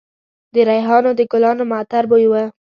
د 0.53 0.55
ریحانو 0.69 1.11
د 1.15 1.21
ګلانو 1.31 1.63
معطر 1.71 2.03
بوی 2.09 2.25
و 2.29 2.33